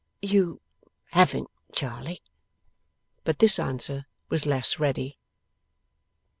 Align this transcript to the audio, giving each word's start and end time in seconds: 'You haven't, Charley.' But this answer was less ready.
'You 0.23 0.61
haven't, 1.11 1.51
Charley.' 1.73 2.23
But 3.23 3.37
this 3.37 3.59
answer 3.59 4.07
was 4.29 4.47
less 4.47 4.79
ready. 4.79 5.19